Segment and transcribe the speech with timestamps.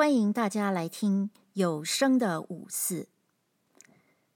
[0.00, 3.06] 欢迎大家来听有声的五四。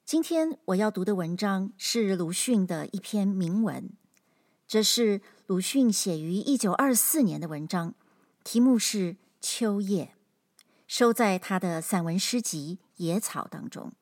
[0.04, 3.90] 今天我要读的文章是鲁迅的一篇铭文，
[4.68, 7.94] 这是鲁迅写于一九二四年的文章，
[8.44, 10.14] 题目是《秋夜》，
[10.86, 13.94] 收在他的散文诗集《野草》当中。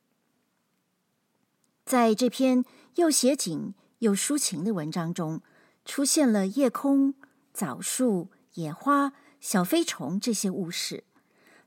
[1.85, 2.65] 在这篇
[2.97, 5.41] 又写景又抒情的文章中，
[5.85, 7.15] 出现了夜空、
[7.55, 11.05] 枣树、野花、小飞虫这些物事，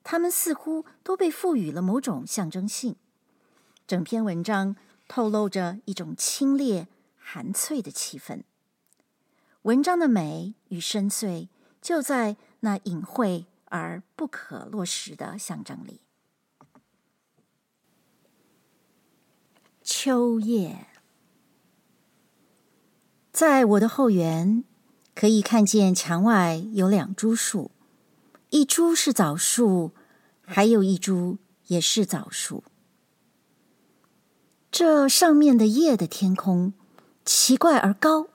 [0.06, 2.96] 它们似乎都被赋予了某种象征性。
[3.88, 4.76] 整篇文章
[5.08, 6.86] 透露着一种清冽、
[7.18, 8.44] 含翠的气氛。
[9.64, 11.50] 文章的美与深邃，
[11.82, 16.02] 就在那隐晦而不可落实的象征里。
[19.82, 20.88] 秋夜，
[23.32, 24.64] 在我的后园，
[25.16, 27.72] 可以看见墙外有两株树，
[28.56, 29.92] 一株是枣树，
[30.46, 32.64] 还有一株也是枣树。
[34.72, 36.72] 这上面的夜的天空
[37.26, 38.28] 奇怪而高，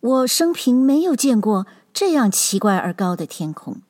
[0.00, 3.82] 我生平没有见过这样奇怪而高的天空。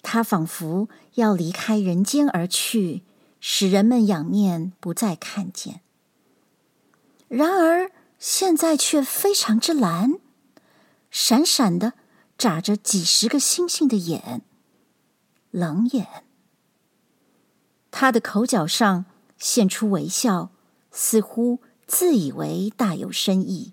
[0.00, 3.02] 它仿佛要离开人间而去。
[3.38, 5.82] 使人们仰面不再看见，
[7.28, 10.14] 然而现在却非常之蓝，
[11.10, 11.92] 闪闪的
[12.38, 14.42] 眨着几十个星星的眼，
[15.50, 16.24] 冷眼。
[17.90, 19.06] 他的口角上
[19.38, 20.50] 现出微笑，
[20.90, 23.72] 似乎自以为大有深意，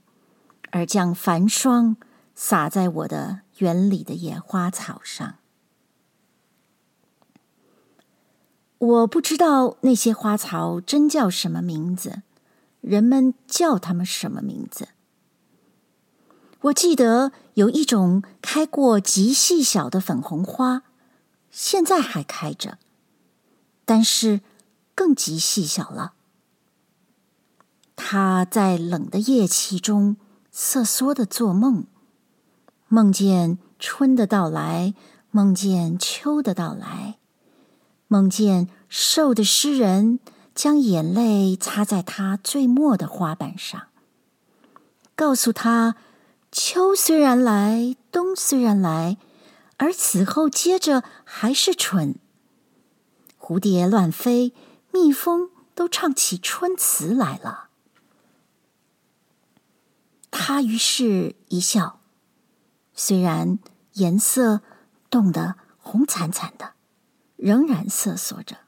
[0.71, 1.97] 而将繁霜
[2.33, 5.35] 洒在我的园里的野花草上。
[8.77, 12.21] 我不知道那些花草真叫什么名字，
[12.81, 14.89] 人们叫它们什么名字？
[16.63, 20.83] 我记得有一种开过极细小的粉红花，
[21.51, 22.77] 现在还开着，
[23.83, 24.39] 但是
[24.95, 26.13] 更极细小了。
[27.97, 30.15] 它在冷的夜气中
[30.51, 31.83] 瑟缩的做梦，
[32.87, 34.93] 梦见春的到来，
[35.31, 37.17] 梦见秋的到来。
[38.07, 40.19] 梦见瘦的诗人
[40.55, 43.87] 将眼泪擦在他最末的花瓣上，
[45.15, 45.95] 告诉他：
[46.55, 49.17] 秋虽然来，冬虽然来，
[49.77, 52.13] 而此后接着还是春。
[53.39, 54.53] 蝴蝶乱飞，
[54.91, 57.69] 蜜蜂都唱起春词来了。
[60.29, 61.99] 他于是一笑，
[62.93, 63.57] 虽然
[63.93, 64.61] 颜色
[65.09, 66.73] 冻得红惨惨的。
[67.35, 68.59] 仍然瑟缩着。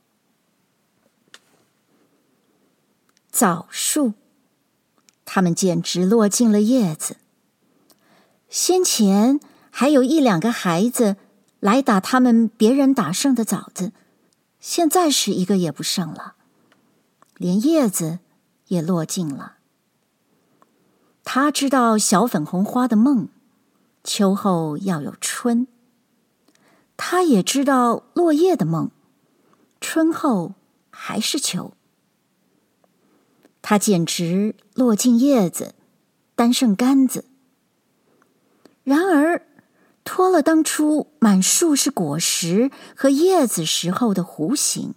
[3.32, 4.16] 枣树，
[5.24, 7.16] 它们简直落尽了叶子。
[8.56, 11.18] 先前还有一两个孩子
[11.60, 13.92] 来打他们别人打剩的枣子，
[14.62, 16.36] 现在是一个也不剩了，
[17.36, 18.20] 连叶子
[18.68, 19.58] 也落尽了。
[21.26, 23.28] 他知道小粉红花的梦，
[24.06, 25.68] 秋后要有春。
[26.96, 28.90] 他也知道落叶的梦，
[29.82, 30.54] 春后
[30.90, 31.74] 还是秋。
[33.62, 35.76] 他简直落尽叶子，
[36.36, 37.26] 单剩干子。
[38.86, 39.46] 然而，
[40.06, 44.94] 脱了当初满树是果实和叶子时候的弧形，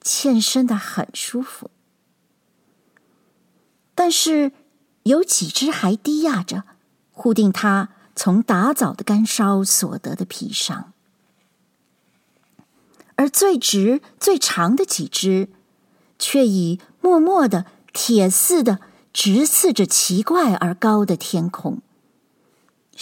[0.00, 1.70] 欠身的很舒服。
[3.94, 4.52] 但是，
[5.02, 6.64] 有几只还低压着，
[7.12, 10.94] 固定他从打枣的干烧所得的皮上。
[13.16, 15.50] 而最直、最长的几枝，
[16.18, 18.80] 却已默默的、铁似的
[19.12, 21.82] 直刺着奇怪而高的天空，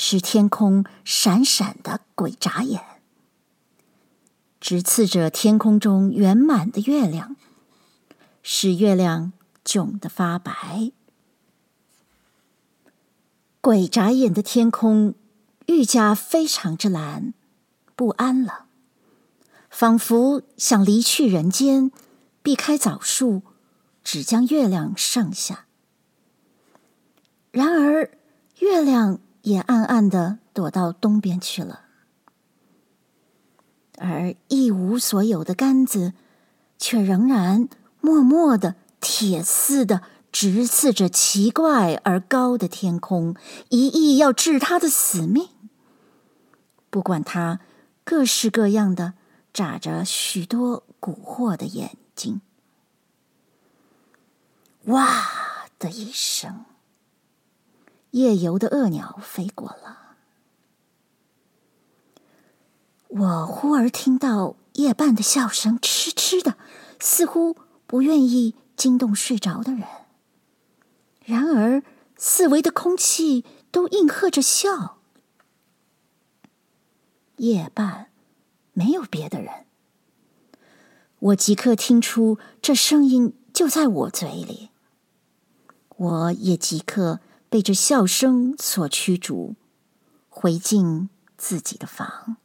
[0.00, 2.80] 使天空闪闪的鬼眨眼，
[4.60, 7.34] 直刺着天空中圆满的月亮，
[8.40, 9.32] 使月亮
[9.64, 10.92] 窘得发白。
[13.60, 15.14] 鬼眨眼的天空
[15.66, 17.34] 愈加非常之蓝，
[17.96, 18.66] 不安了。
[19.68, 21.90] 仿佛想离去人间，
[22.40, 23.42] 避开枣树，
[24.04, 25.66] 只将月亮剩下。
[27.50, 28.12] 然而，
[28.60, 29.18] 月亮
[29.48, 31.82] 也暗暗的躲到东边去了，
[33.96, 36.12] 而一无所有的杆子，
[36.78, 37.68] 却仍然
[38.00, 43.34] 默默的、铁似的直刺着奇怪而高的天空，
[43.70, 45.48] 一意要治他的死命。
[46.90, 47.60] 不管他
[48.04, 49.14] 各式各样的。
[49.50, 52.42] 眨着许多蛊惑的眼睛，
[54.84, 55.26] 哇
[55.80, 56.64] 的一声，
[58.12, 60.16] 夜游的恶鸟飞过了。
[63.08, 66.56] 我忽而听到夜半的笑声，痴痴的，
[67.00, 67.56] 似乎
[67.86, 69.82] 不愿意惊动睡着的人。
[71.24, 71.82] 然而，
[72.16, 74.98] 四围的空气都应和着笑。
[77.36, 78.10] 夜半
[78.72, 79.66] 没有别的人，
[81.18, 84.70] 我即刻听出这声音就在我嘴里，
[85.96, 89.54] 我也即刻被这笑声所驱逐，
[90.28, 92.36] 回进自己的房。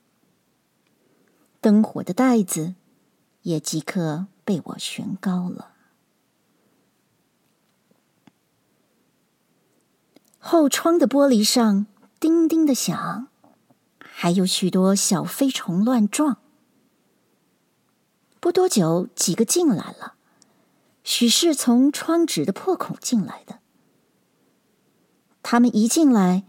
[1.59, 2.75] 灯火的带子
[3.43, 5.71] 也即刻被我悬高了。
[10.39, 11.85] 后窗的玻璃上
[12.19, 13.27] 叮叮的响，
[13.99, 16.37] 还有许多小飞虫乱撞。
[18.41, 20.15] 不多久，几个进来了，
[21.05, 23.59] 许是从窗纸的破孔进来的。
[25.43, 26.43] 他们一进来，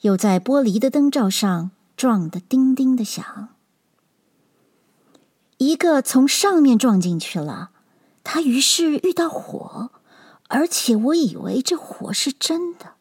[0.00, 3.50] 又在玻璃的灯罩上撞得叮叮的响。
[5.58, 7.70] 一个从上面撞进去了，
[8.24, 9.92] 他于是遇到火，
[10.48, 12.94] 而且我以为这火是真的。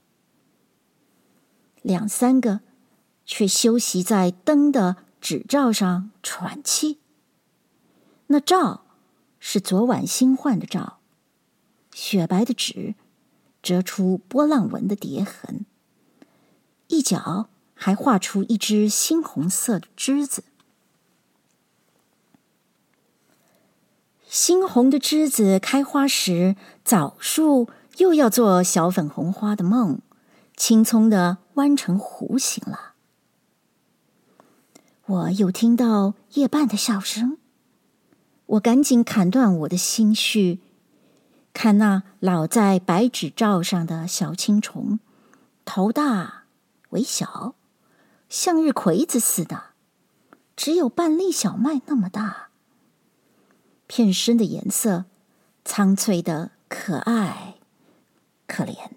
[1.81, 2.59] 两三个
[3.25, 6.99] 却休息在灯的纸罩上喘气。
[8.27, 8.83] 那罩
[9.39, 10.99] 是昨晚新换的罩，
[11.91, 12.93] 雪白的纸
[13.61, 15.65] 折出波浪纹的叠痕，
[16.87, 20.43] 一角还画出一只猩红色的枝子。
[24.29, 26.55] 猩红的枝子开花时，
[26.85, 27.67] 枣树
[27.97, 29.99] 又要做小粉红花的梦，
[30.55, 32.93] 青葱的弯成弧形了。
[35.05, 37.37] 我又听到夜半的笑声，
[38.45, 40.61] 我赶紧砍断我的心绪，
[41.53, 44.99] 看那老在白纸罩上的小青虫，
[45.65, 46.43] 头大
[46.91, 47.55] 尾小，
[48.29, 49.65] 向日葵子似的，
[50.55, 52.49] 只有半粒小麦那么大。
[53.87, 55.05] 片身的颜色，
[55.65, 57.55] 苍翠的可爱，
[58.47, 58.89] 可怜。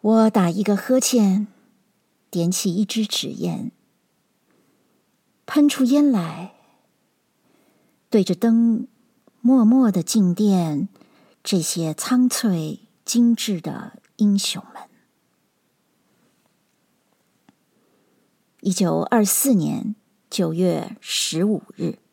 [0.00, 1.48] 我打一个呵欠，
[2.30, 3.72] 点起一支纸烟，
[5.46, 6.54] 喷出烟来，
[8.08, 8.86] 对着灯，
[9.44, 10.88] 默默的静电
[11.42, 14.82] 这些苍翠精致的英雄们。
[18.62, 19.94] 一九二四年。
[20.34, 22.03] 九月十五日。